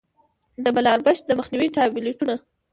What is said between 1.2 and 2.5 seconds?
د مخنيوي ټابليټونه